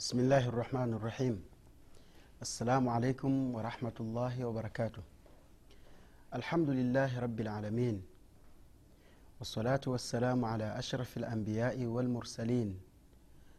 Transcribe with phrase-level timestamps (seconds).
[0.00, 1.44] بسم الله الرحمن الرحيم.
[2.42, 5.02] السلام عليكم ورحمة الله وبركاته.
[6.34, 8.02] الحمد لله رب العالمين.
[9.38, 12.80] والصلاة والسلام على أشرف الأنبياء والمرسلين.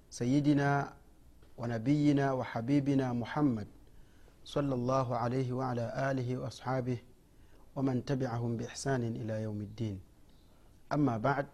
[0.10, 0.94] سيدنا
[1.58, 3.68] ونبينا وحبيبنا محمد
[4.44, 6.98] صلى الله عليه وعلى آله وأصحابه
[7.76, 10.02] ومن تبعهم بإحسان إلى يوم الدين.
[10.94, 11.46] أما بعد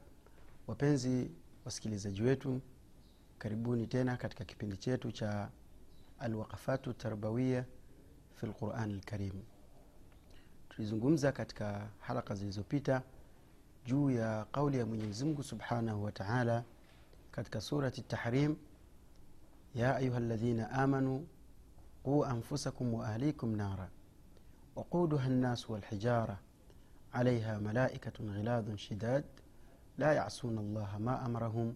[0.68, 1.32] wapenzi
[1.66, 2.22] wasikilizaji
[3.38, 5.50] karibuni tena katika kipindi chetu cha
[6.20, 7.66] alwaqafatu tarbawiya
[8.34, 9.44] fi lquran lkarim
[10.70, 13.02] tulizungumza katika halaka zilizopita
[13.86, 16.64] juu ya qauli ya mwenyezimngu subhanahu wa taala
[17.32, 18.56] katika surati tahrim
[19.76, 21.28] ya ayuha ladhina amanu
[22.04, 23.90] quu anfusakum waahlikum nara
[24.76, 26.38] waquduha nnasu walhijara
[27.12, 29.24] alaiha malaikatun ghiladhun shidad
[29.98, 31.76] la yasuna llaha ma amarahum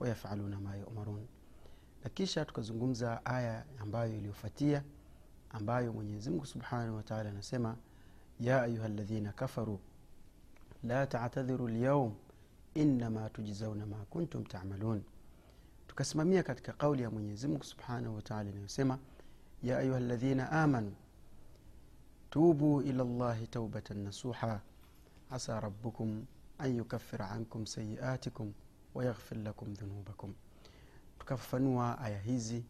[0.00, 1.26] wayafaluna ma yumarun
[2.04, 4.82] na kisha tukazungumza aya ambayo iliyofuatia
[5.50, 7.76] ambayo mwenyezimngu subhanahu wataala anasema
[8.40, 9.80] ya ayuha ladhina kafaru
[10.84, 12.14] la tatadhiru lyaum
[12.74, 15.02] innama tujzauna ma kuntum tamalun
[15.86, 18.98] tukasimamia katika kauli ya mwenyezimngu subhanahu wataala inayosema
[19.62, 20.94] ya ayuha ladhina amanu
[22.30, 24.60] tubu ila llahi taubatan nasuha
[25.30, 26.24] asa rabukum
[26.58, 28.52] an yukafira ankum sayiatikum
[28.94, 30.34] wayaghfir lakum dhunubakum
[31.18, 32.64] tukafafanua aya hizi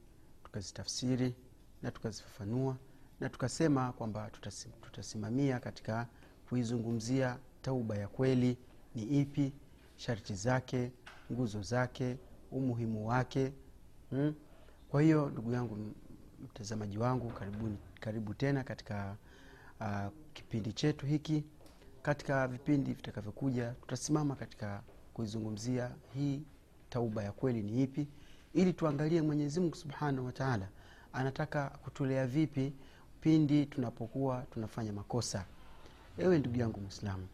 [0.44, 1.34] tukazitafsiri
[1.82, 2.76] na tukazifafanua
[3.20, 6.06] na tukasema kwamba tutasim, tutasimamia katika
[6.48, 8.58] kuizungumzia tauba ya kweli
[8.94, 9.52] ni ipi
[9.96, 10.92] sharti zake
[11.32, 12.16] nguzo zake
[12.50, 13.52] umuhimu wake
[14.10, 14.34] hmm?
[14.88, 15.94] kwa hiyo ndugu yangu
[16.44, 19.16] mtazamaji wangu karibu, karibu tena katika
[19.80, 21.44] uh, kipindi chetu hiki
[22.02, 24.82] katika vipindi vitakavyokuja tutasimama katika
[25.22, 26.42] kuizungumzia hii
[26.90, 28.08] tauba ya kweli ni ipi.
[28.54, 30.68] Ili tuangalie mwenyezimngu subhanahu wataala
[31.12, 32.72] anataka kutulea vipi
[33.20, 35.44] pindi tunapokuwa tunafanya makosa.
[36.18, 37.26] Ewe ndugu yangu mwislamu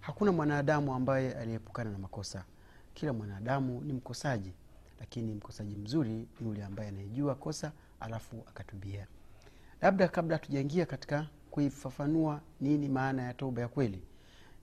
[0.00, 2.44] hakuna mwanadamu ambaye aliyeepukana na makosa.
[2.94, 4.52] Kila mwanadamu ni mkosaji
[5.00, 9.06] lakini mkosaji mzuri ni yule ambaye anayejua kosa alafu akatubia.
[9.82, 14.02] Labda kabla tujaingia katika kuifafanua nini maana ya toba ya kweli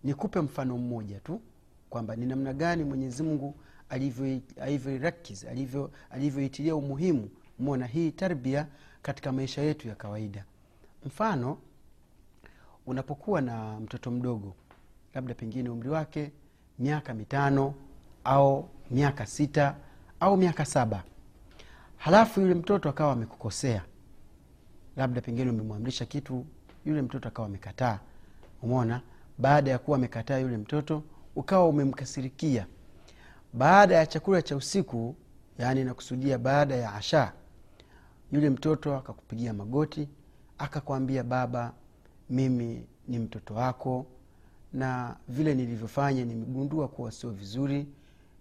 [0.03, 1.41] nikupe mfano mmoja tu
[1.91, 3.55] kwamba ni namna gani mwenyezi mungu
[4.59, 5.45] alivyoirakiz
[6.11, 7.29] alivyoitilia umuhimu
[7.59, 8.67] mona hii tarbia
[9.01, 10.45] katika maisha yetu ya kawaida.
[11.05, 11.57] Mfano
[12.85, 14.55] unapokuwa na mtoto mdogo
[15.13, 16.31] labda pengine umri wake
[16.79, 17.73] miaka mitano
[18.23, 19.75] au miaka sita
[20.19, 21.03] au miaka saba.
[21.97, 23.83] Halafu yule mtoto akawa amekukosea.
[24.97, 26.45] Labda pengine umemwamrisha kitu
[26.85, 27.99] yule mtoto akawa amekataa.
[28.61, 29.01] Umona
[29.37, 31.03] baada ya kuwa amekataa yule mtoto
[31.35, 32.67] ukawa umemkasirikia
[33.53, 35.15] baada ya chakula cha usiku
[35.59, 37.33] yaani nakusudia baada ya asha
[38.31, 40.09] yule mtoto akakupigia magoti
[40.57, 41.73] akakwambia baba
[42.29, 44.05] mimi ni mtoto wako
[44.73, 47.87] na vile nilivyofanya nimegundua kuwa sio vizuri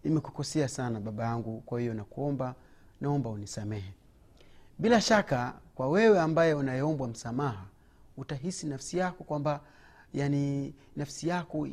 [0.04, 2.54] nimekukosea sana baba yangu kwa hiyo nakuomba
[3.00, 3.94] naomba unisamehe.
[4.78, 7.64] Bila shaka kwa wewe ambaye unayeombwa msamaha
[8.16, 9.60] utahisi nafsi yako kwamba
[10.14, 11.68] yani nafsi yako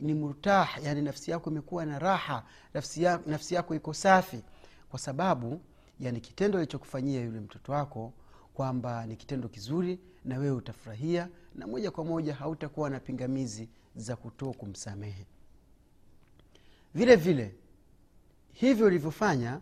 [0.00, 2.44] ni murtah yani nafsi yako imekuwa na raha
[2.74, 4.42] nafsi yako, nafsi yako iko safi.
[4.90, 5.60] Kwa sababu
[6.00, 8.12] yani kitendo alichokufanyia yule mtoto wako
[8.54, 14.16] kwamba ni kitendo kizuri na wewe utafurahia na moja kwa moja hautakuwa na pingamizi za
[14.16, 15.26] kutoa kumsamehe.
[16.94, 17.54] Vile vile
[18.52, 19.60] hivyo ulivyofanya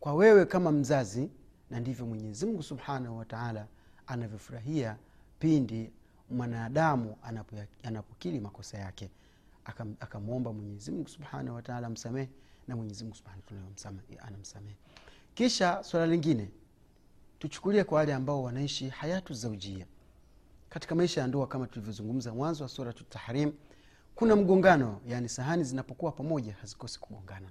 [0.00, 1.30] kwa wewe kama mzazi
[1.70, 3.66] na ndivyo mwenyezimngu subhanahu wataala
[4.06, 4.96] anavyofurahia
[5.38, 5.90] pindi
[6.30, 7.16] mwanadamu
[7.82, 9.10] anapokili makosa yake.
[10.00, 12.28] Akamwomba mwenyezimngu subhanahu wataala amsamehe
[12.68, 12.76] na
[13.14, 13.42] subhanahu
[14.26, 14.76] anamsamehe.
[15.34, 16.50] Kisha swala lingine
[17.38, 19.86] tuchukulie kwa wale ambao wanaishi hayatu zaujia.
[20.68, 23.52] Katika maisha ya ndoa kama tulivyozungumza mwanzo wa suratu tahrim
[24.14, 27.48] kuna mgongano yani sahani zinapokuwa pamoja hazikosi kugongana.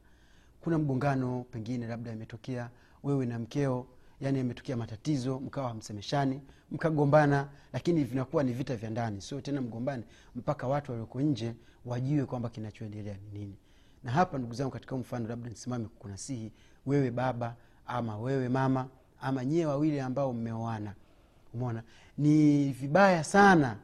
[0.62, 2.70] Kuna mgongano pengine labda imetokea
[3.04, 3.88] wewe na mkeo
[4.22, 9.22] yani yametokea matatizo mkawa hamsemeshani mkagombana lakini vinakuwa ni vita vya ndani.
[9.22, 10.04] Sio tena mgombani
[10.36, 11.54] mpaka watu walioko nje
[11.86, 13.56] wajue kwamba kinachoendelea ni nini.
[14.04, 16.52] Na hapa ndugu zangu katika mfano labda nisimame kukunasihi
[16.86, 17.56] wewe baba
[17.88, 18.88] ama wewe mama
[19.22, 20.96] ama nyie wawili ambao mmeoana.
[21.54, 21.84] Umona
[22.18, 23.78] ni vibaya sana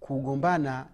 [0.00, 0.86] kugombana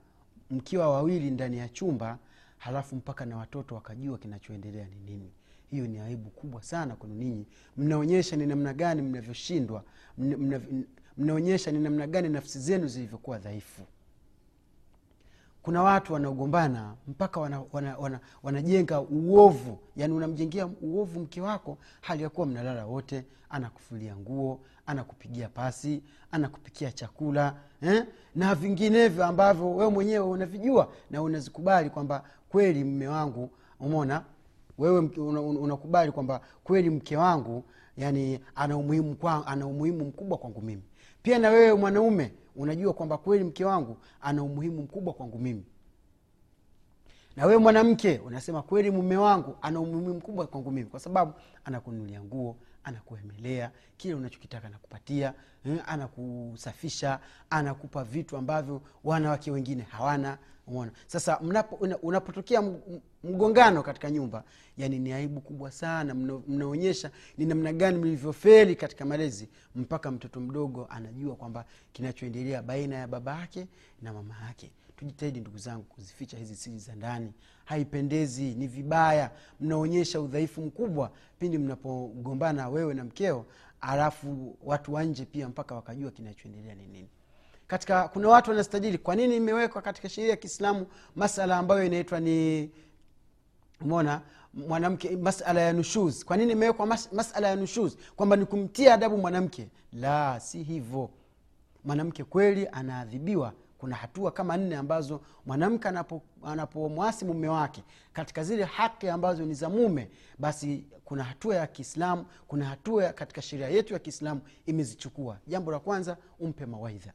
[0.50, 2.18] mkiwa wawili ndani ya chumba
[2.58, 5.30] halafu mpaka na watoto wakajua kinachoendelea ni nini
[5.72, 7.46] hiyo ni aibu kubwa sana kwenu ninyi.
[7.76, 9.84] Mnaonyesha ni namna gani mnavyoshindwa.
[10.19, 10.60] Mna, mna,
[11.19, 13.82] mnaonyesha ni namna gani nafsi zenu zilivyokuwa dhaifu.
[15.62, 19.78] Kuna watu wanaogombana mpaka wanajenga wana, wana, wana uovu.
[19.96, 26.92] Yani unamjengea uovu mke wako hali ya kuwa mnalala wote anakufulia nguo anakupigia pasi anakupikia
[26.92, 28.06] chakula eh?
[28.34, 34.24] na vinginevyo ambavyo wewe mwenyewe unavijua na unazikubali kwamba kweli mme wangu umona
[34.82, 37.64] wewe unakubali una- kwamba kweli mke wangu
[37.96, 40.82] yani ana umuhimu ana umuhimu mkubwa kwangu mimi.
[41.23, 45.64] Pia na wewe mwanaume unajua kwamba kweli mke wangu ana umuhimu mkubwa kwangu mimi.
[47.37, 51.32] Na wewe mwanamke unasema kweli mume wangu ana umuhimu mkubwa kwangu mimi kwa sababu
[51.64, 55.34] anakunulia nguo anakuemelea kile unachokitaka anakupatia
[55.67, 57.20] eh, anakusafisha
[57.50, 60.93] anakupa vitu ambavyo wanawake wengine hawana umeona?
[61.06, 61.40] Sasa
[62.02, 62.62] unapotokea
[63.25, 64.44] mgongano katika nyumba
[64.76, 70.40] yani ni aibu kubwa sana mna- mnaonyesha ni namna gani mlivyofeli katika malezi mpaka mtoto
[70.40, 73.67] mdogo anajua kwamba kinachoendelea baina ya baba yake
[74.02, 77.32] na mama yake tujitahidi ndugu zangu kuzificha hizi siri za ndani.
[77.64, 79.30] Haipendezi ni vibaya.
[79.60, 83.46] Mnaonyesha udhaifu mkubwa pindi mnapogombana wewe na mkeo
[83.80, 87.08] alafu watu wa pia mpaka wakajua kinachoendelea ni nini.
[87.66, 90.86] Katika kuna watu wanastajili kwa nini imewekwa katika sheria ya kiislamu
[91.16, 92.70] masala ambayo inaitwa ni
[93.80, 94.22] mona
[94.54, 96.24] mwanamke masala ya nushuz.
[96.24, 97.94] Kwa nini imewekwa mas, masala ya nushuz?
[98.16, 99.68] Kwamba ni kumtia adabu mwanamke.
[99.92, 101.10] La si hivyo.
[101.84, 103.52] Mwanamke kweli anaadhibiwa
[103.82, 107.82] kuna hatua kama nne ambazo mwanamke anapo- anapomwasi mume wake
[108.12, 113.43] katika zile haki ambazo ni za mume basi kuna hatua ya kiislamu kuna hatua katika
[113.43, 115.38] sheria yetu ya kiislamu imezichukua.
[115.46, 117.12] Jambo la kwanza umpe mawaidha.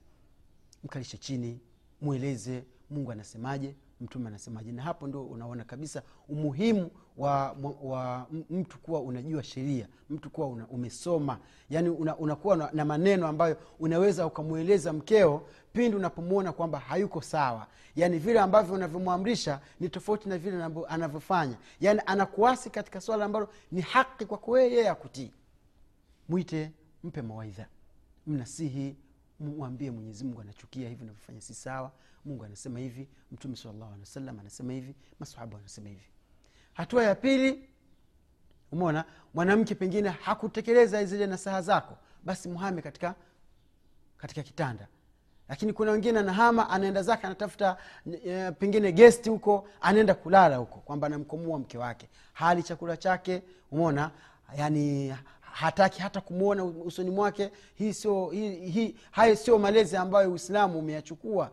[0.83, 1.59] Mkalishe chini
[2.01, 4.71] mweleze mungu anasemaje mtume anasemaje?
[4.71, 7.51] Na hapo ndo unaona kabisa umuhimu wa,
[7.83, 11.39] wa mtu kuwa unajua sheria mtu kuwa una, umesoma.
[11.69, 17.67] Yaani una, unakuwa na, na maneno ambayo unaweza ukamweleza mkeo pindi unapomwona kwamba hayuko sawa.
[17.95, 21.57] Yaani vile ambavyo unavyomwamrisha ni tofauti na vile anavyofanya.
[21.81, 25.31] Yaani anakuasi katika swala ambalo ni haki kwako wewe yeye akutii.
[26.29, 26.71] Mwite
[27.03, 27.65] mpe mawaidha.
[28.27, 28.95] Mnasihi
[29.39, 31.91] mwambie mwenyezi mungu anachukia hivi navyofanya si sawa.
[32.25, 36.09] Mungu anasema hivi mtume salllahu alehi wasallam anasema hivi masahaba wanasema hivi.
[36.73, 37.69] Hatua ya pili
[38.71, 43.15] umeona mwanamke pengine hakutekeleza zile nasaha zako basi muhame katika
[44.17, 44.87] katika kitanda.
[45.49, 47.77] Lakini kuna wengine anahama anaenda zake anatafuta
[48.25, 52.09] e, pengine gesti huko anaenda kulala huko kwamba anamkomoa mke wake.
[52.33, 54.11] Hali chakula chake umeona
[54.57, 55.15] yani
[55.57, 57.51] hataki hata kumwona usoni mwake.
[57.75, 58.33] Hii sio
[59.11, 61.51] hayo sio malezi ambayo uislamu umeyachukua.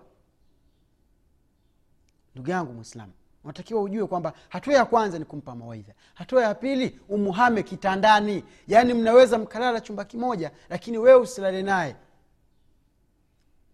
[2.34, 3.12] Ndugu yangu mwislamu
[3.44, 5.94] unatakiwa ujue kwamba hatua ya kwanza ni kumpa mawaidha.
[6.14, 8.44] Hatua ya pili umuhame kitandani.
[8.68, 11.96] Yaani mnaweza mkalala chumba kimoja lakini wewe usilale naye.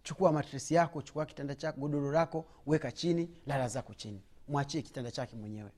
[0.03, 4.21] Chukua matresi yako chukua kitanda chako godoro lako weka chini lala zako chini.
[4.47, 5.71] Mwachie kitanda chake mwenyewe.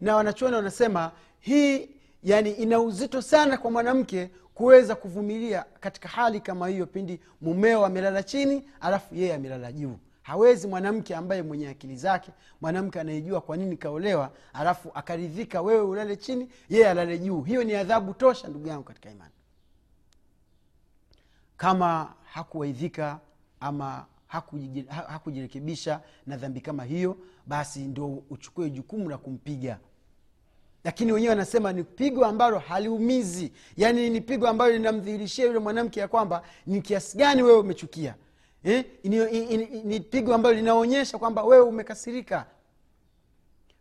[0.00, 1.90] Na wanachuoni wanasema hii
[2.22, 8.22] yani ina uzito sana kwa mwanamke kuweza kuvumilia katika hali kama hiyo pindi mumeo amelala
[8.22, 9.98] chini alafu yeye amelala juu.
[10.22, 16.16] Hawezi mwanamke ambaye mwenye akili zake mwanamke anayejua kwa nini kaolewa alafu akaridhika wewe ulale
[16.16, 17.42] chini yeye alale juu.
[17.42, 19.32] Hiyo ni adhabu tosha ndugu yangu katika imani.
[21.56, 23.20] Kama hakuwaidhika
[23.60, 24.06] ama
[25.08, 29.78] hakujirekebisha na dhambi kama hiyo basi ndo uchukue jukumu la kumpiga
[30.84, 33.52] lakini wenyewe wanasema ni pigo ambalo haliumizi.
[33.76, 38.14] Yaani ni pigo ambalo linamdhihirishia yule mwanamke ya kwamba ni kiasi gani wewe umechukia.
[38.64, 38.84] Eh?
[39.04, 42.46] ni, ni, ni, ni pigo ambalo linaonyesha kwamba wewe umekasirika.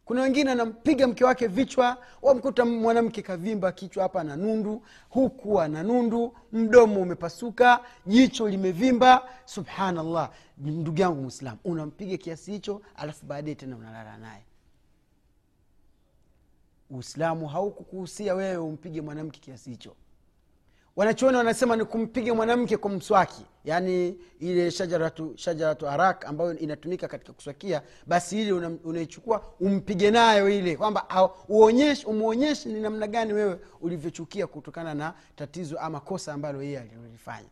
[0.05, 5.83] Kuna wengine anampiga mke wake vichwa wamkuta mwanamke kavimba kichwa hapa na nundu huku ana
[5.83, 9.29] nundu mdomo umepasuka jicho limevimba.
[9.45, 10.31] Subhanallah.
[10.57, 14.41] Ndugu yangu mwislam unampiga kiasi hicho alafu baadaye tena unalala naye
[16.91, 19.95] uislamu haukukuhusia wewe umpige mwanamke kiasi hicho.
[20.95, 27.33] Wanachuoni wanasema ni kumpiga mwanamke kwa mswaki yaani ile shajaratu, shajaratu arak ambayo inatumika katika
[27.33, 33.59] kuswakia basi ile una- unaichukua umpige nayo ile kwamba uonyeshe umwonyeshe ni namna gani wewe
[33.81, 37.49] ulivyochukia kutokana na tatizo ama kosa ambalo yeye alilolifanya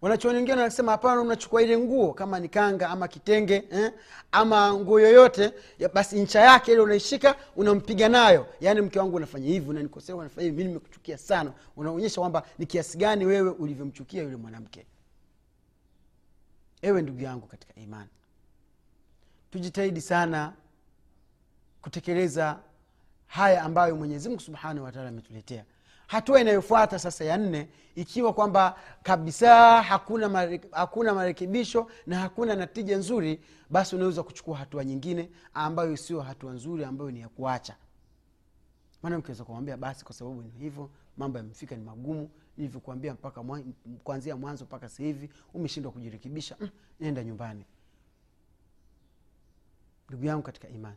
[0.00, 3.92] wanachuoni wengine wanasema hapana unachukua ile nguo kama ni kanga ama kitenge eh?
[4.32, 8.46] ama nguo yoyote ya basi ncha yake ile unaishika unampiga nayo.
[8.60, 11.52] Yaani mke wangu unafanya hivi unanikosea unafanya hivi mi nimekuchukia sana.
[11.76, 14.86] Unaonyesha kwamba ni kiasi gani wewe ulivyomchukia yule mwanamke.
[16.82, 18.08] Ewe ndugu yangu katika imani
[19.50, 20.52] tujitahidi sana
[21.82, 22.58] kutekeleza
[23.26, 25.64] haya ambayo mwenyezi mungu subhanahu wataala ametuletea
[26.08, 32.96] hatua inayofuata sasa ya nne ikiwa kwamba kabisa hakuna mare, hakuna marekebisho na hakuna natija
[32.96, 37.76] nzuri basi unaweza kuchukua hatua nyingine ambayo sio hatua nzuri ambayo ni ya kuacha.
[39.02, 43.44] Maana mkiweza kumwambia basi kwa sababu ni hivyo mambo yamefika ni magumu nilivyokuambia mpaka
[44.04, 46.68] kuanzia mwanzo mpaka sahivi umeshindwa kujirekebisha mm,
[47.00, 47.64] nenda nyumbani.
[50.08, 50.96] Ndugu yangu katika imani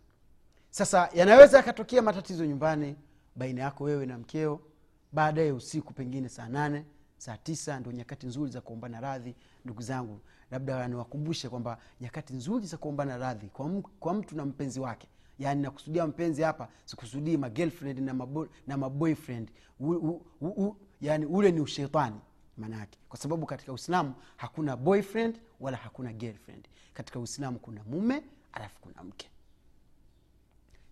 [0.69, 2.95] sasa yanaweza yakatokea matatizo nyumbani
[3.35, 4.59] baina yako wewe na mkeo
[5.11, 6.85] baadaye usiku pengine saa nane
[7.17, 10.19] saa tisa ndo nyakati nzuri za kuombana radhi ndugu zangu.
[10.51, 15.07] Labda niwakumbushe kwamba nyakati nzuri za kuombana radhi kwa, kwa mtu na mpenzi wake.
[15.39, 22.15] Yaani nakusudia mpenzi hapa sikusudii magirlfriend na, mabo, na maboyfriend u, yani ule ni ushetani
[22.57, 26.67] maanayake kwa sababu katika uislamu hakuna boyfriend wala hakuna girlfriend.
[26.93, 29.29] Katika uislamu kuna mume alafu kuna mke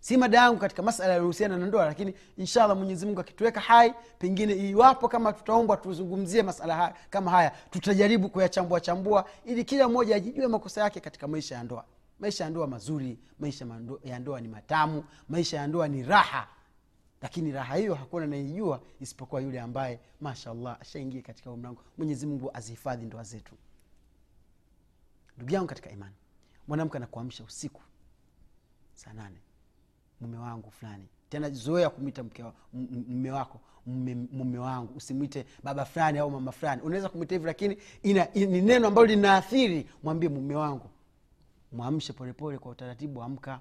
[0.00, 4.54] si mada yangu katika masala yaliyohusiana na ndoa lakini inshallah mwenyezi mungu akituweka hai pengine
[4.54, 10.46] iwapo kama tutaombwa tuzungumzie masala haya, kama haya tutajaribu kuyachambua chambua ili kila mmoja ajijue
[10.46, 11.84] makosa yake katika maisha ya ndoa.
[12.20, 13.66] Maisha ya ndoa mazuri maisha
[14.04, 16.48] ya ndoa ni matamu maisha ya ndoa ni raha.
[17.22, 21.82] Lakini raha hiyo hakuna naijua isipokuwa yule ambaye mashallah ashaingia katika mlango.
[21.98, 23.54] Mwenyezi azihifadhi ndoa zetu.
[25.36, 26.14] Ndugu yangu katika imani
[26.68, 27.82] mwanamke anakuamsha usiku
[28.94, 29.36] saa nane
[30.20, 31.04] mume wangu fulani.
[31.28, 32.42] Tena zoea kumwita mke
[33.32, 34.92] wako mume, wangu.
[34.96, 36.82] Usimwite baba fulani au mama fulani.
[36.82, 37.78] Unaweza kumwita hivi lakini
[38.34, 40.90] ni neno ambalo linaathiri mwambie mume wangu.
[41.72, 43.60] Mwamshe polepole kwa utaratibu amka.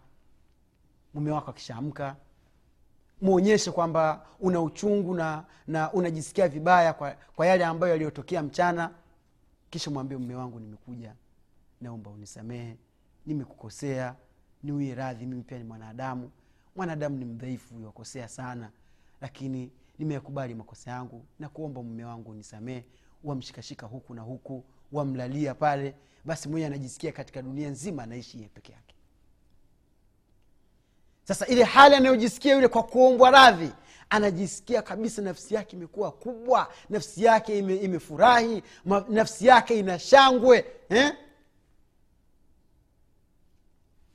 [1.13, 2.15] Mume wako akishaamka
[3.21, 8.91] mwonyeshe kwamba una uchungu na, na unajisikia vibaya kwa, kwa yale ambayo yaliyotokea mchana.
[9.69, 11.15] Kisha mwambie mume wangu nimekuja
[11.81, 12.77] naomba unisamehe
[13.25, 14.15] nimekukosea
[14.63, 16.31] niwie radhi mimi pia ni mwanadamu
[16.79, 18.71] mwanadamu ni mdhaifu yakosea sana
[19.21, 22.83] lakini nimeyakubali makosa yangu na kuomba mume wangu nisamee
[23.24, 25.95] wamshikashika huku na huku wamlalia pale
[26.25, 28.95] basi mwenye anajisikia katika dunia nzima anaishi yeye peke yake
[31.24, 33.71] sasa ile hali anayojisikia yule kwa kuombwa radhi
[34.09, 40.65] anajisikia kabisa nafsi yake imekuwa kubwa nafsi yake ime, imefurahi ma, nafsi yake ina shangwe
[40.89, 41.13] eh?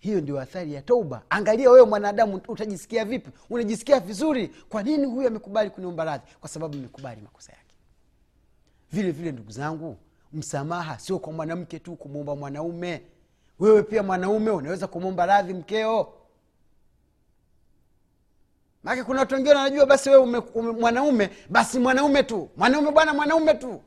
[0.04, 3.30] Hiyo ndio athari ya toba angalia wewe mwanadamu utajisikia vipi?
[3.50, 4.48] Unajisikia vizuri?
[4.68, 6.24] Kwa nini huyu amekubali kuniomba radhi?
[6.40, 7.74] Kwa sababu amekubali makosa yake.
[8.92, 9.96] Vile vile ndugu zangu
[10.32, 13.02] msamaha sio kwa mwanamke tu kumwomba mwanaume.
[13.58, 16.12] Wewe pia mwanaume unaweza kumwomba radhi mkeo.
[18.82, 22.48] Maake kuna watu wengine wanajua basi wewe ume, ume, mwanaume basi mwanaume tu.
[22.56, 23.80] Mwanaume bwana mwanaume tu.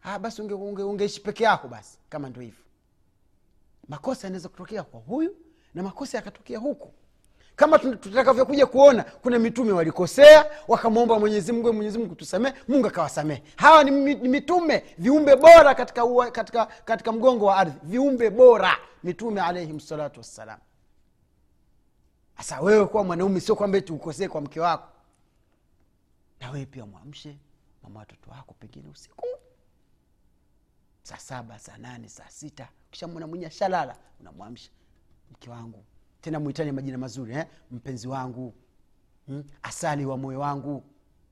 [0.00, 2.64] Ha, basi ungeishi unge, unge peke yako basi kama ndo hivyo
[3.90, 5.36] makosa yanaweza kutokea kwa huyu
[5.74, 6.92] na makosa yakatokea huku.
[7.56, 13.42] Kama tutakavyokuja kuona kuna mitume walikosea wakamwomba mwenyezimngu mungu tusamehe mungu akawasamehe.
[13.56, 17.78] Hawa ni mitume viumbe bora katika, katika, katika mgongo wa ardhi.
[17.82, 20.58] Viumbe bora mitume alaihim salatu wassalam.
[22.34, 24.88] Hasa wewe kuwa mwanaume sio kwamba eti ukosee kwa mke wako.
[26.40, 27.36] Na wewe pia mwamshe
[27.82, 29.26] mama watoto wako pengine usiku
[31.10, 32.68] saa saba saa nane saa sita.
[32.88, 34.70] Ukishamwona mwenye ashalala unamwamsha.
[35.30, 35.84] Mke wangu.
[36.20, 37.44] Tena mwitane majina mazuri eh?
[37.70, 38.54] mpenzi wangu.
[39.26, 39.44] Hmm?
[39.62, 40.82] asali wa moyo wangu.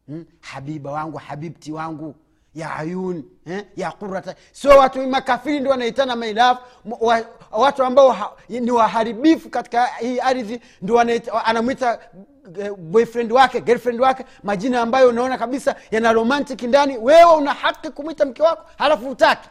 [0.07, 0.25] Hmm?
[0.41, 2.15] habiba wangu habibti wangu.
[2.55, 3.67] Ya ayun eh?
[3.77, 6.63] ya qurata sio watu makafiri ndio wanaitana mailafu
[7.01, 11.01] wa, watu ambao ha, ni waharibifu katika hii ardhi ndio
[11.45, 12.01] anamwita
[12.59, 14.25] eh, boyfriend wake girlfriend wake.
[14.43, 16.99] Majina ambayo unaona kabisa yana romantic ndani.
[16.99, 19.49] Wewe una haki kumwita mke wako halafu utaki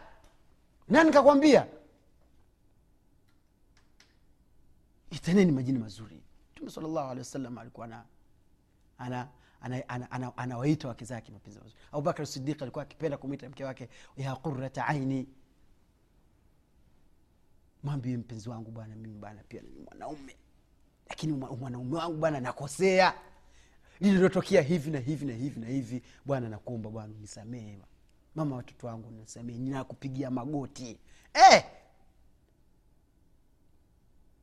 [0.88, 1.68] nani kakwambia?
[5.10, 6.22] Itaneni majina mazuri.
[6.52, 8.06] Mtume salllahu alehi wasallam alikuwa ana
[8.98, 9.28] ana
[9.62, 11.76] anawaita ana, ana, ana, ana wake zake mapenzi mazuri.
[11.92, 15.28] Abubakar sidiq alikuwa akipenda kumwita mke wake ya qurata aini
[17.84, 20.36] mwambie mpenzi wangu bwana mimi bwana pia ni mwanaume.
[21.10, 23.14] Lakini mwanaume wangu bwana nakosea.
[24.00, 26.04] Lililotokea hivi na hivi na hivi na hivi.
[26.26, 27.80] Bwana nakuomba bwana unisamehe
[28.38, 31.00] mama watoto wangu nisamehe ninakupigia magoti.
[31.34, 31.64] Eh!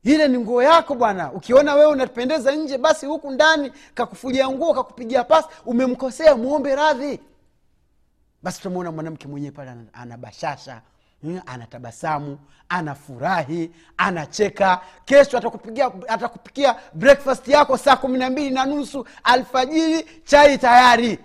[0.03, 1.31] ile ni nguo yako bwana.
[1.31, 7.19] Ukiona wewe unapendeza nje basi huku ndani kakufulia nguo kakupigia pasi umemkosea muombe radhi.
[8.43, 10.81] Basi utamwona mwanamke mwenyewe pale anabashasha ana bashasha
[11.23, 14.81] mm, anatabasamu anafurahi anacheka.
[15.05, 21.19] Kesho atakupigia atakupikia breakfast yako saa kumi na mbili na nusu alfajiri chai tayari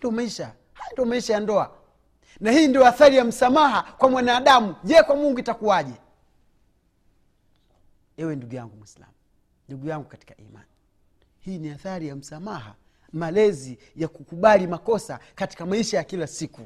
[0.00, 0.44] ndo maisha.
[0.74, 1.76] Haya ndo maisha ya ndoa.
[2.40, 4.74] Na hii ndio athari ya msamaha kwa mwanadamu.
[4.84, 5.94] Je kwa mungu itakuwaje?
[8.16, 9.12] Ewe ndugu yangu mwislamu
[9.68, 10.66] ndugu yangu katika imani
[11.40, 12.74] hii ni athari ya msamaha
[13.12, 16.60] malezi ya kukubali makosa katika maisha ya kila siku.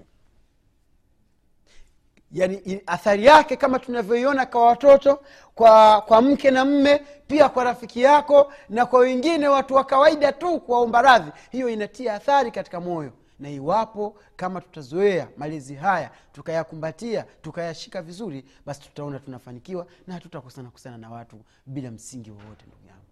[2.32, 5.22] Yani athari yake kama tunavyoiona kwa watoto
[5.54, 10.32] kwa kwa mke na mme pia kwa rafiki yako na kwa wengine watu wa kawaida
[10.32, 17.22] tu kuwaomba radhi hiyo inatia athari katika moyo na iwapo kama tutazoea malezi haya tukayakumbatia
[17.42, 23.04] tukayashika vizuri basi tutaona tunafanikiwa na hatutakosana kusana na watu bila msingi wowote ndugu yangu.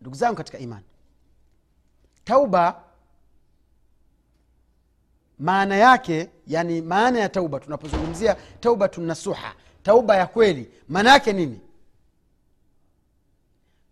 [0.00, 0.84] Ndugu zangu katika imani
[2.24, 2.82] tauba
[5.38, 11.60] maana yake yani maana ya tauba tunapozungumzia tauba tunasuha tauba ya kweli maana yake nini?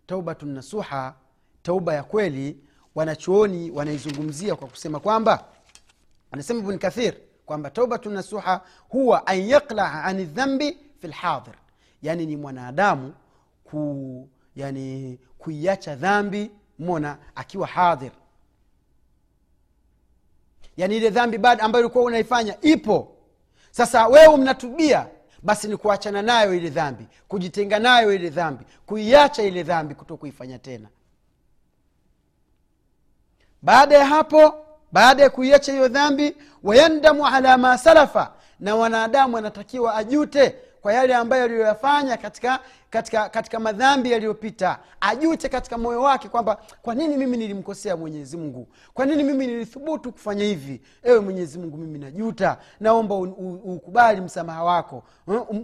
[0.07, 1.15] Tauba tunasuha
[1.63, 2.59] tauba ya kweli
[2.95, 5.45] wanachuoni wanaizungumzia kwa kusema kwamba
[6.33, 7.15] anasema ibn kathir
[7.47, 11.55] kwamba taubatu nasuha huwa an yaklaa ani dhambi fi lhadhir
[12.03, 13.15] yani ni mwanadamu
[13.65, 18.11] ku yani kuiacha dhambi mona akiwa hadhir
[20.77, 23.09] yaani ile dhambi bad ambayo ulikuwa unaifanya ipo.
[23.71, 25.07] Sasa wewe mnatubia
[25.43, 30.59] basi ni kuachana nayo ile dhambi kujitenga nayo ile dhambi kuiacha ile dhambi kuto kuifanya
[30.59, 30.89] tena
[33.65, 34.55] baada ya hapo
[34.93, 41.15] baada ya kuiacha hiyo dhambi wayandamu ala ma salafa na wanadamu anatakiwa ajute kwa yale
[41.15, 44.79] ambayo aliyoyafanya katika katika katika madhambi yaliyopita.
[45.01, 48.69] Ajute katika moyo wake kwamba kwa nini mimi nilimkosea mwenyezi mungu?
[48.95, 50.81] Kwa nini mimi nilithubutu kufanya hivi?
[51.03, 52.59] Ewe mwenyezi mungu mimi najuta.
[52.81, 53.61] Naomba u- u-
[54.21, 55.03] msamaha wako.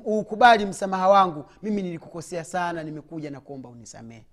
[0.06, 1.44] Uukubali msamaha wangu.
[1.62, 4.26] Mimi nilikukosea sana nimekuja na kuomba unisamehe.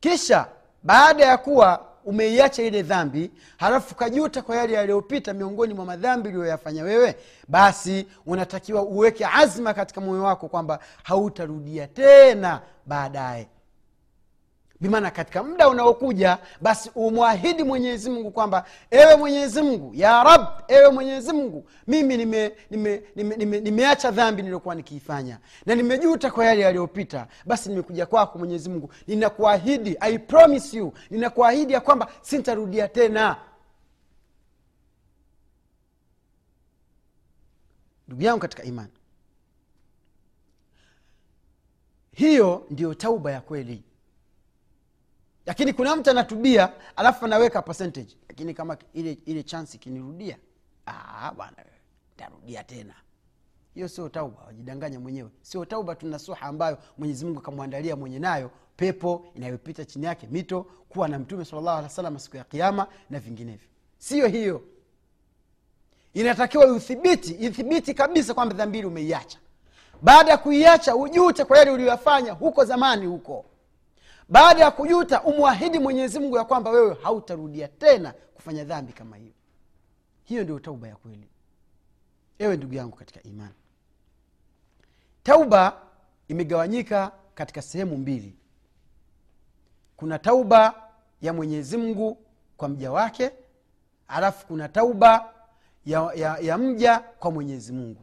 [0.00, 0.46] Kisha
[0.82, 6.84] baada ya kuwa umeiacha ile dhambi halafu kajuta kwa yale yaliyopita miongoni mwa madhambi uliyoyafanya
[6.84, 7.16] wewe
[7.48, 13.48] basi unatakiwa uweke azma katika moyo wako kwamba hautarudia tena baadaye
[14.80, 20.90] bimaana katika muda unaokuja basi umwahidi mwenyezi mungu kwamba ewe mwenyezi mungu ya rab ewe
[20.90, 26.60] mwenyezi mungu mimi nimeacha nime, nime, nime, nime dhambi niliokuwa nikiifanya na nimejuta kwa yale
[26.60, 27.26] yaliyopita.
[27.46, 28.92] Basi nimekuja kwako mwenyezi mungu.
[29.06, 33.36] Ninakuahidi i promise you ninakuahidi ya kwamba sintarudia tena.
[38.08, 38.92] Ndugu yangu katika imani
[42.12, 43.82] hiyo ndiyo tauba ya kweli
[45.50, 48.16] lakini kuna mtu anatubia alafu anaweka percentage.
[48.28, 50.36] Lakini kama ile ile chansi ikinirudia
[51.36, 51.56] bwana
[52.16, 52.94] tarudia tena.
[53.74, 55.30] Hiyo sio tauba wajidanganya mwenyewe.
[55.42, 61.08] Sio tauba tunasuha ambayo mwenyezi mungu akamwandalia mwenye nayo pepo inayopita chini yake mito kuwa
[61.08, 63.68] na mtume salllahu alih wa siku ya kiama na vinginevyo.
[63.98, 64.62] Siyo hiyo.
[66.14, 69.38] Inatakiwa uthibiti ithibiti kabisa kwamba dhambili umeiacha.
[70.02, 73.44] Baada ya kuiacha ujute kwa yale uliyoyafanya huko zamani huko
[74.30, 79.32] baada ya kujuta umwahidi mwenyezi mungu ya kwamba wewe hautarudia tena kufanya dhambi kama hiyo.
[80.24, 81.28] Hiyo ndio tauba ya kweli.
[82.38, 83.54] Ewe ndugu yangu katika imani.
[85.22, 85.82] Tauba
[86.28, 88.36] imegawanyika katika sehemu mbili.
[89.96, 90.88] Kuna tauba
[91.22, 92.18] ya mwenyezi mungu
[92.56, 93.30] kwa mja wake
[94.08, 95.34] alafu kuna tauba
[95.86, 98.02] ya, ya, ya mja kwa mwenyezi mungu.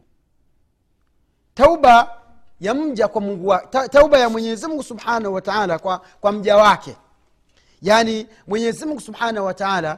[1.53, 2.16] Tauba
[2.59, 6.57] ya mja kwa mungu wa, ta, tauba ya mwenyezi mungu subhanahu wataala kwa, kwa mja
[6.57, 6.95] wake.
[7.81, 9.97] Yaani mwenyezi mungu subhanahu wataala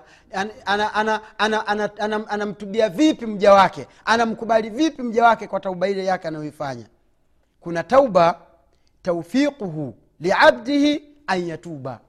[0.66, 3.88] anamtubia ana, ana, ana, ana, ana vipi mja wake?
[4.06, 6.86] Anamkubali vipi mja wake kwa tauba ile yake anayoifanya?
[7.60, 8.40] Kuna tauba
[9.02, 12.00] taufiquhu liabdihi an yatuba.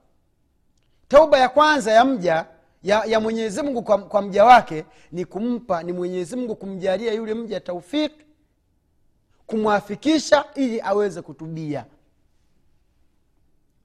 [1.07, 2.45] Tauba ya kwanza ya mja
[2.83, 7.33] ya, ya mwenyezi mungu kwa, kwa mja wake ni kumpa ni mwenyezi mungu kumjalia yule
[7.33, 8.25] mja taufiki
[9.51, 11.85] kumwafikisha ili aweze kutubia.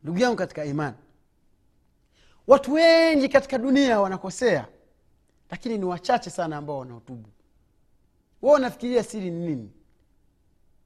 [0.02, 0.96] Ndugu yangu katika imani
[2.46, 4.68] watu wengi katika dunia wanakosea
[5.50, 7.28] lakini ni wachache sana ambao wanaotubu.
[8.42, 9.72] Wa wanafikiria siri ni nini?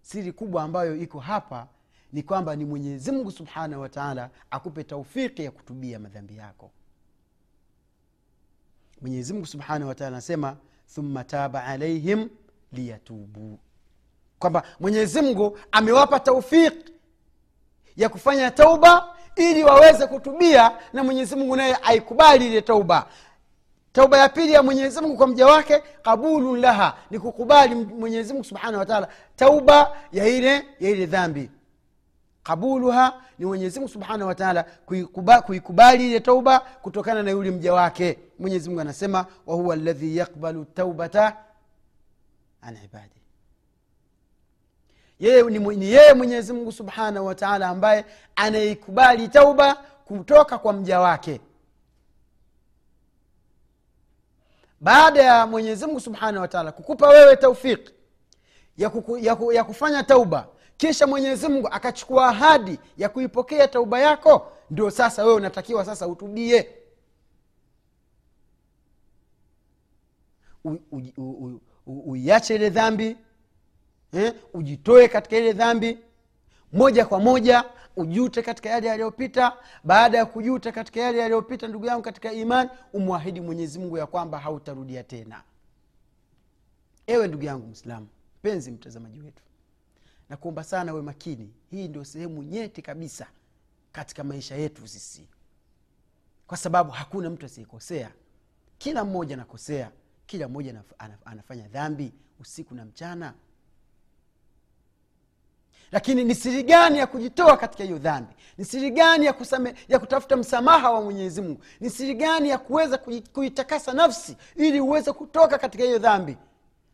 [0.02, 1.68] Siri kubwa ambayo iko hapa
[2.12, 6.70] ni kwamba ni mwenyezi mungu subhanahu wataala akupe taufiki ya kutubia madhambi yako.
[9.00, 10.56] Mwenyezi mungu subhanahu wataala anasema
[10.94, 12.28] thumma taba alaihim
[12.72, 13.58] liyatubu
[14.40, 16.92] kwamba mwenyezi mungu amewapa taufiki
[17.96, 23.06] ya kufanya tauba ili waweze kutubia na mwenyezi mungu naye aikubali ile tauba.
[23.92, 28.44] Tauba ya pili ya mwenyezi mungu kwa mja wake qabulun laha ni kukubali mwenyezi mungu
[28.44, 31.50] subhanahu wataala tauba ya ile ya ile dhambi.
[32.42, 34.64] Qabuluha ni mwenyezi mungu subhanahu wataala
[35.46, 38.18] kuikubali ile tauba kutokana na yule mja wake.
[38.38, 41.36] Mwenyezi mungu anasema wahuwa ladhi yakbalu taubata
[42.62, 43.19] an ibadi
[45.20, 48.04] ni yeye mwenyezi mungu subhanahu wataala ambaye
[48.36, 51.40] anaikubali tauba kutoka kwa mja wake.
[54.80, 57.92] Baada ya mwenyezi mungu subhanahu wataala kukupa wewe taufiki
[58.76, 64.00] ya, kuku, ya, ku, ya kufanya tauba kisha mwenyezi mungu akachukua ahadi ya kuipokea tauba
[64.00, 66.68] yako ndio sasa wewe unatakiwa sasa utubie.
[71.86, 73.16] Uiache ile dhambi
[74.12, 75.98] eh, ujitoe katika ile dhambi.
[76.72, 77.64] Moja kwa moja
[77.96, 79.56] ujute katika yale yaliyopita.
[79.84, 84.38] Baada ya kujuta katika yale yaliyopita ndugu yangu katika iman umwahidi mwenyezi mungu ya kwamba
[84.38, 85.42] hautarudia tena.
[87.06, 89.42] Ewe ndugu yangu mwislamu mpenzi mtazamaji wetu
[90.28, 91.52] nakuomba sana we makini.
[91.70, 93.26] Hii ndio sehemu nyeti kabisa
[93.92, 95.28] katika maisha yetu sisi.
[96.46, 98.10] Kwa sababu hakuna mtu asiyekosea.
[98.78, 99.90] Kila mmoja anakosea.
[100.26, 103.34] Kila mmoja anaf- anaf- anafanya dhambi usiku na mchana
[105.92, 108.34] lakini ni siri gani ya kujitoa katika hiyo dhambi?
[108.58, 111.60] Ni siri gani ya, kusame, ya kutafuta msamaha wa mwenyezi mungu?
[111.80, 112.98] Ni siri gani ya kuweza
[113.32, 116.36] kuitakasa nafsi ili uweze kutoka katika hiyo dhambi?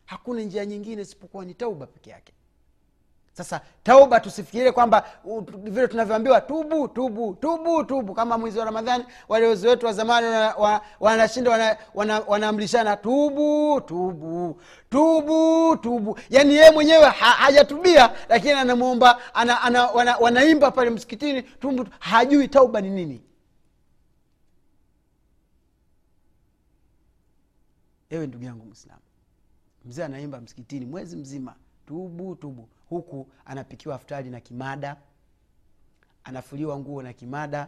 [0.05, 2.33] Hakuna njia nyingine isipokuwa ni tauba peke yake
[3.37, 5.05] sasa tauba tusifikirie kwamba
[5.63, 8.13] vile tunavyoambiwa tubu tubu tubu tubu.
[8.13, 10.27] Kama mwezi wa ramadhani wale wetu wa zamani
[10.99, 16.19] wanashinda wana, wana, wana, wana, wanaamrishana tubu tubu tubu tubu.
[16.29, 22.47] Yaani yeye mwenyewe ha, hajatubia lakini anamwomba ana, ana, wana, wanaimba pale msikitini tubu hajui
[22.47, 23.23] tauba ni nini.
[28.09, 29.01] Ewe ndugu yangu mwislamu
[29.85, 31.55] mzee anaimba msikitini mwezi mzima
[31.87, 32.69] tubu tubu.
[32.89, 34.95] Huku anapikiwa aftari na kimada
[36.23, 37.67] anafuliwa nguo na kimada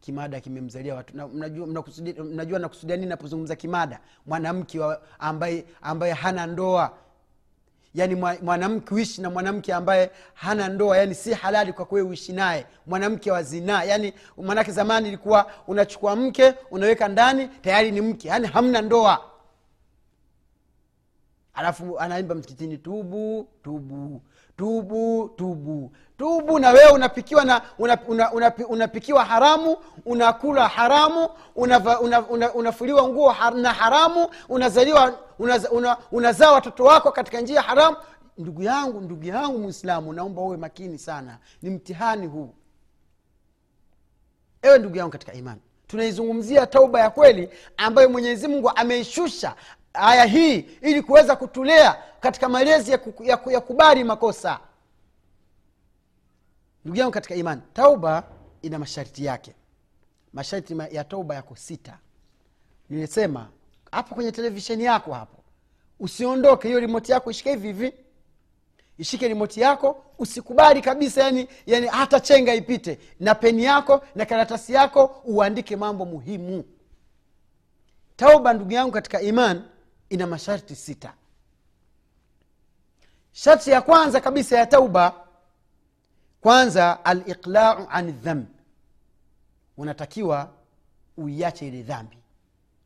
[0.00, 1.28] kimada kimemzalia watu.
[1.28, 4.00] Mnajua, mnakusudia, mnajua nakusudia nini napozungumza kimada?
[4.26, 4.78] Mwanamke
[5.18, 6.92] ambaye ambaye hana ndoa.
[7.94, 12.66] Yaani mwanamke uishi na mwanamke ambaye hana ndoa yaani si halali kwa kwewe uishi naye.
[12.86, 18.28] Mwanamke wa zinaa yani manake zamani ilikuwa unachukua mke unaweka ndani tayari ni mke.
[18.28, 19.30] Yaani hamna ndoa
[21.58, 24.22] alafu anaimba msikitini tubu tubu
[24.56, 25.92] tubu tubu.
[26.18, 32.54] Tubu na wewe unapikiwa na una, una, una, unapikiwa haramu unakula haramu unafuliwa una, una,
[32.54, 37.96] unafuliwa nguo har, na haramu unazaliwa unazaa una, una watoto wako katika njia haramu.
[38.38, 41.38] Ndugu yangu ndugu yangu mwislamu naomba uwe makini sana.
[41.62, 42.54] Ni mtihani huu.
[44.62, 49.54] Ewe ndugu yangu katika imani tunaizungumzia tauba ya kweli ambayo mwenyezi mungu ameishusha
[49.92, 54.60] aya hii ili kuweza kutulea katika malezi ya, ya, ya kubali makosa.
[56.84, 58.22] Ndugu yangu katika imani tauba
[58.62, 59.54] ina masharti yake.
[60.32, 61.98] Masharti ya tauba yako sita.
[62.90, 63.48] Nilisema
[63.92, 65.42] hapo kwenye televisheni yako hapo.
[66.00, 67.92] Usiondoke hiyo rimoti yako ishike hivi hivi.
[68.98, 72.98] Ishike rimoti yako usikubali kabisa yani, yani hata chenga ipite.
[73.20, 76.64] Na peni yako na karatasi yako uandike mambo muhimu.
[78.16, 79.62] Tauba ndugu yangu katika iman
[80.10, 81.14] ina masharti sita.
[83.32, 85.28] Sharti ya kwanza kabisa ya tauba
[86.40, 88.52] kwanza aliqlau an dhambi
[89.76, 90.52] unatakiwa
[91.16, 92.18] uiache ile dhambi.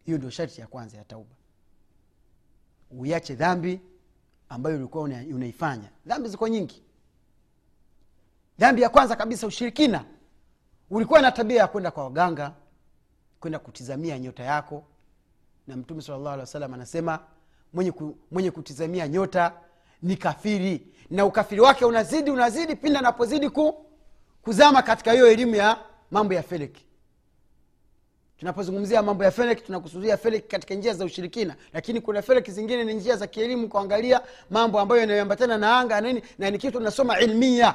[0.04, 1.34] Hiyo ndio sharti ya kwanza ya tauba.
[2.90, 3.80] Uiache dhambi
[4.48, 5.88] ambayo ulikuwa una, unaifanya.
[6.06, 6.82] Dhambi ziko nyingi.
[8.58, 10.04] Dhambi ya kwanza kabisa ushirikina.
[10.90, 12.52] Ulikuwa na tabia ya kwenda kwa waganga
[13.40, 14.84] kwenda kutizamia nyota yako
[15.66, 17.18] na mtume sala alih wasalam anasema
[17.72, 19.52] mwenye, ku, mwenye kutizamia nyota
[20.02, 20.86] ni kafiri.
[21.10, 23.86] Na ukafiri wake unazidi unazidi pindi anapozidi ku,
[24.42, 25.78] kuzama katika hiyo elimu ya
[26.10, 26.86] mambo ya feleki
[28.38, 31.56] tunapozungumzia mambo ya feleki tunakusudia feleki katika njia za ushirikina.
[31.72, 34.20] Lakini kuna feleki zingine ni njia za kielimu kuangalia
[34.50, 37.74] mambo ambayo yanayoambatana na anga nini na ni kitu tunasoma ilmia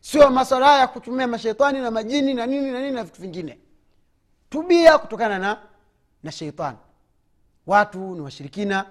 [0.00, 3.58] sio maswala ya kutumia masheitani na majini na nini na nini na vitu vingine.
[4.50, 5.58] Tubia kutokana na
[6.22, 6.76] na sheitani
[7.68, 8.86] watu ni washirikina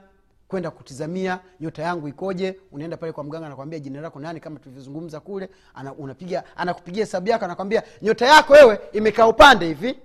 [0.48, 5.20] kwenda kutizamia nyota yangu ikoje unaenda pale kwa mganga anakwambia jina lako nani kama tulivyozungumza
[5.20, 10.00] kule ana, unapiga anakupigia hesabu yako anakwambia nyota yako wewe imekaa upande hivi.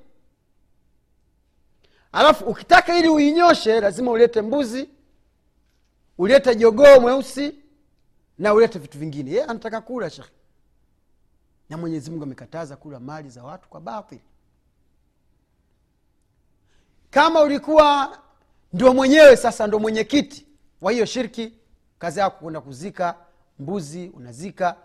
[2.12, 4.88] Alafu ukitaka ili uinyoshe lazima ulete mbuzi
[6.18, 7.54] ulete jogoo mweusi
[8.38, 9.30] na ulete vitu vingine.
[9.30, 10.30] Ye anataka kula shekhe.
[11.70, 14.20] Na mwenyezi mungu amekataza kula mali za watu kwa batili
[17.10, 18.18] kama ulikuwa
[18.72, 20.46] ndio mwenyewe sasa ndo mwenyekiti
[20.80, 21.52] wa hiyo shirki.
[21.98, 23.14] Kazi yako kwenda kuzika
[23.58, 24.76] mbuzi unazika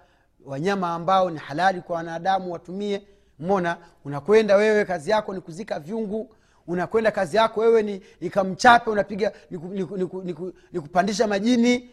[0.46, 3.08] wanyama ambao ni halali kwa wanadamu watumie.
[3.40, 6.36] Mona unakwenda wewe kazi yako ni kuzika vyungu.
[6.68, 11.90] Unakwenda kazi yako wewe ni ikamchape unapiga nikupandisha niku, niku, ni niku majini.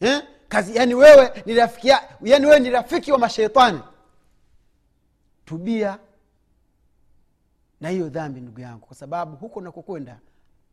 [0.00, 0.22] Eh?
[0.48, 1.88] kazi yani wewe ni rafiki
[2.22, 3.80] yani wewe ni rafiki wa masheitani
[5.44, 5.98] tubia
[7.80, 10.18] na hiyo dhambi ndugu yangu kwa sababu huko nakokwenda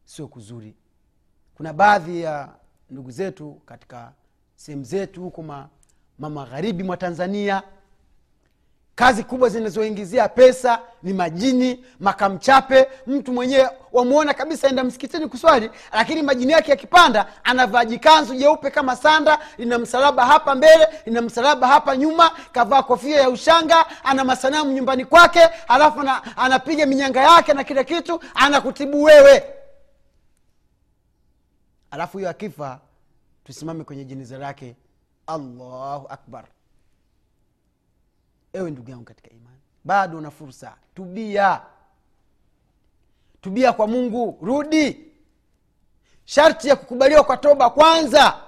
[0.06, 0.76] sio kuzuri.
[1.56, 2.50] Kuna baadhi ya
[2.90, 4.12] ndugu zetu katika
[4.56, 5.70] sehemu zetu huko ma,
[6.20, 7.64] ma magharibi mwa tanzania
[8.96, 12.88] kazi kubwa zinazoingizia pesa ni majini makamchape.
[13.08, 18.96] Mtu mwenyewe wamwona kabisa enda msikitini kuswali lakini majini yake yakipanda anavaa jikanzu jeupe kama
[18.96, 24.72] sanda lina msalaba hapa mbele lina msalaba hapa nyuma kavaa kofia ya ushanga ana masanamu
[24.72, 26.04] nyumbani kwake alafu
[26.36, 29.44] anapiga minyanga yake na kila kitu anakutibu wewe
[31.92, 32.80] alafu hiyo akifa
[33.44, 34.76] tusimame kwenye jeneza lake.
[35.28, 36.46] Allahu akbar.
[38.54, 40.76] Ewe ndugu yangu katika imani bado una fursa.
[40.96, 41.62] Tubia.
[43.42, 44.38] Tubia kwa mungu.
[44.42, 45.12] Rudi.
[46.26, 48.42] Sharti ya kukubaliwa kwa toba kwanza.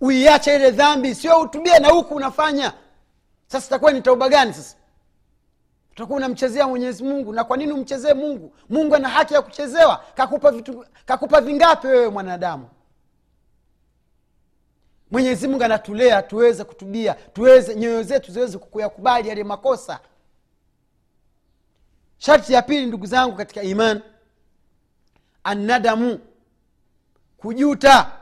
[0.00, 1.14] Uiache ile dhambi.
[1.14, 2.72] Sio utubie na huku unafanya.
[3.46, 4.76] Sasa itakuwa ni tauba gani sasa
[5.96, 7.32] utakuwa unamchezea mwenyezi mungu.
[7.32, 8.54] Na kwa nini umchezee mungu?
[8.68, 10.04] Mungu ana haki ya kuchezewa.
[10.14, 12.68] Kakupa vitu kakupa vingapi wewe mwanadamu?
[15.10, 20.00] Mwenyezi mungu anatulea tuweze kutubia tuweze nyoyo zetu ziweze kuyakubali yale makosa.
[22.18, 24.02] Sharti ya pili ndugu zangu katika iman
[25.44, 26.20] annadamu
[27.36, 28.12] kujuta.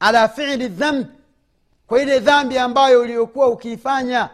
[0.00, 1.08] Ala fili dhambi.
[1.86, 4.30] Kwa ile dhambi ambayo uliokuwa ukiifanya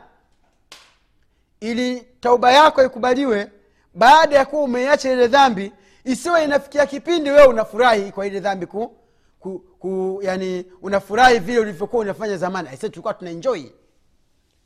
[1.60, 3.50] ili tauba yako ikubaliwe
[3.94, 5.72] baada ya kuwa umeiacha ile dhambi
[6.04, 8.96] isiwe inafikia kipindi wewe unafurahi kwa ile dhambi ku,
[9.40, 12.68] ku, ku yani unafurahi vile ulivyokuwa unafanya zamani.
[12.68, 13.62] Aise tulikuwa tunaenjoy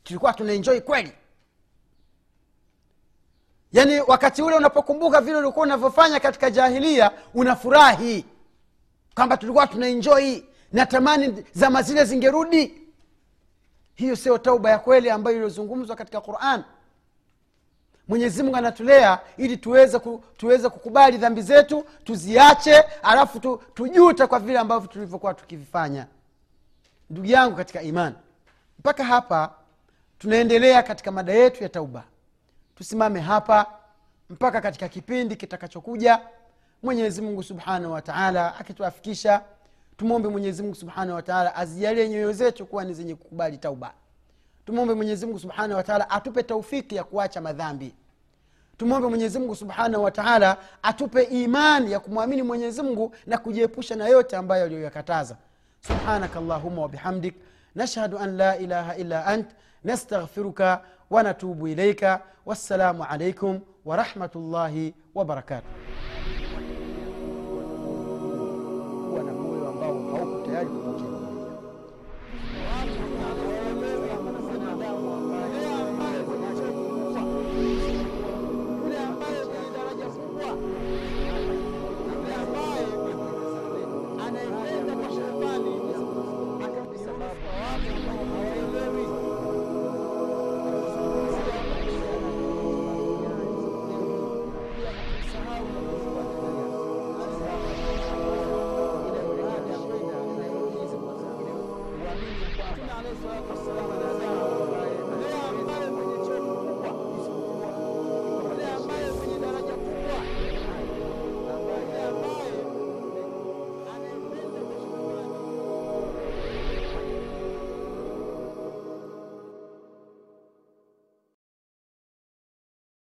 [0.03, 1.11] tulikuwa tunaenjoy kweli.
[3.71, 8.25] Yaani wakati ule unapokumbuka vile ulikuwa unavyofanya katika jahilia unafurahi
[9.15, 10.39] kwamba tulikuwa tuna enjoy.
[10.71, 12.81] Natamani zama zile zingerudi.
[13.95, 16.63] Hiyo sio tauba ya kweli ambayo iliyozungumzwa katika quran
[18.07, 24.39] mwenyezi mungu anatulea ili tuweze, ku, tuweze kukubali dhambi zetu tuziache alafu tu, tujute kwa
[24.39, 26.07] vile ambavyo tulivyokuwa tukivifanya.
[27.09, 28.13] Ndugu yangu katika iman
[28.79, 29.53] mpaka hapa
[30.19, 32.03] tunaendelea katika mada yetu ya tauba.
[32.75, 33.65] Tusimame hapa
[34.29, 36.19] mpaka katika kipindi kitakachokuja.
[36.83, 39.41] Mwenyezi mungu subhanahu wataala akituafikisha
[39.97, 43.93] tumwombe mwenyezi mungu subhanahu wataala azijalie nyoyo zetu kuwa ni zenye kukubali tauba
[44.67, 47.93] tumwombe mwenyezimngu subhanahu wataala atupe taufiki ya kuacha madhambi.
[48.77, 55.37] Tumwombe mwenyezimngu subhanahu wataala atupe imani ya kumwamini mwenyezimngu na kujiepusha na yote ambayo aliyoyakataza.
[55.81, 57.35] Subhanaka allahuma wabihamdik
[57.75, 59.47] nashhadu an la ilaha illa ant.
[59.83, 65.69] Nastaghfiruka wanatubu ilaika wassalamu alaikum warahmatullahi wabarakatuh
[70.57, 71.26] kuwa